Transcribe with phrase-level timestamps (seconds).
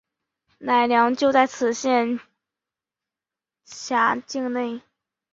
[0.57, 2.19] 乃良就在此县
[3.65, 4.81] 辖境内。